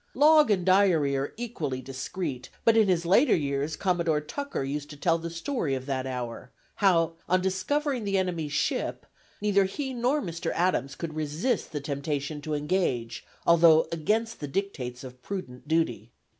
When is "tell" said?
4.97-5.19